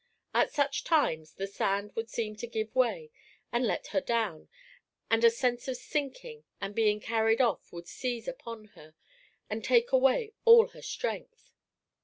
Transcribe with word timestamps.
At 0.33 0.51
such 0.51 0.83
times, 0.83 1.33
the 1.35 1.45
sand 1.45 1.95
would 1.95 2.09
seem 2.09 2.35
to 2.37 2.47
give 2.47 2.73
way 2.75 3.11
and 3.51 3.67
let 3.67 3.85
her 3.93 4.01
down, 4.01 4.49
and 5.11 5.23
a 5.23 5.29
sense 5.29 5.67
of 5.67 5.77
sinking 5.77 6.43
and 6.59 6.73
being 6.73 6.99
carried 6.99 7.39
off 7.39 7.71
would 7.71 7.87
seize 7.87 8.27
upon 8.27 8.69
her 8.69 8.95
and 9.47 9.63
take 9.63 9.91
away 9.91 10.33
all 10.43 10.69
her 10.69 10.81
strength. 10.81 11.51